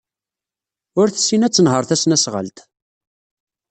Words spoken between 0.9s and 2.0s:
Ur tessin ad tenheṛ